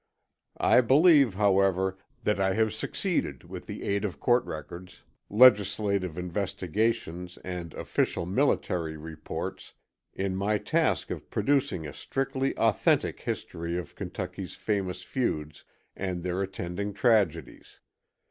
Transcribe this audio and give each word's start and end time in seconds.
I 0.57 0.81
believe, 0.81 1.35
however, 1.35 1.95
that 2.23 2.39
I 2.39 2.53
have 2.53 2.73
succeeded, 2.73 3.43
with 3.43 3.67
the 3.67 3.83
aid 3.83 4.03
of 4.03 4.19
court 4.19 4.43
records, 4.45 5.03
legislative 5.29 6.17
investigations 6.17 7.37
and 7.43 7.71
official 7.75 8.25
military 8.25 8.97
reports, 8.97 9.75
in 10.11 10.35
my 10.35 10.57
task 10.57 11.11
of 11.11 11.29
producing 11.29 11.85
a 11.85 11.93
strictly 11.93 12.57
authentic 12.57 13.19
history 13.19 13.77
of 13.77 13.93
Kentucky's 13.93 14.55
Famous 14.55 15.03
Feuds 15.03 15.65
and 15.95 16.23
their 16.23 16.41
attending 16.41 16.95
tragedies. 16.95 17.79